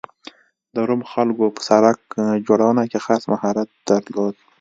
د 0.75 0.77
روم 0.87 1.01
خلکو 1.11 1.45
په 1.55 1.61
سړک 1.69 1.99
جوړونه 2.47 2.83
کې 2.91 2.99
خاص 3.05 3.21
مهارت 3.33 3.69
درلود 3.89 4.35